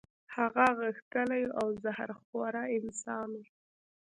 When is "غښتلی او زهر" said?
0.81-2.09